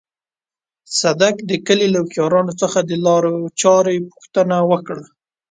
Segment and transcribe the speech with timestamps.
[0.99, 5.03] صدک د کلي له هوښيارانو څخه د لارې چارې پوښتنه وکړه.